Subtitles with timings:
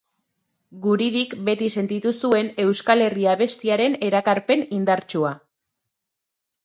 [0.85, 5.39] Guridik beti sentitu zuen euskal herri abestiaren erakarpen indartsua.